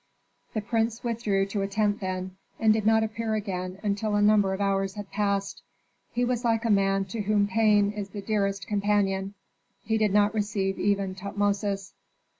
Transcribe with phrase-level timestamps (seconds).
[0.55, 4.51] The prince withdrew to a tent then, and did not appear again until a number
[4.51, 5.61] of hours had passed.
[6.11, 9.35] He was like a man to whom pain is the dearest companion.
[9.83, 11.93] He did not receive even Tutmosis.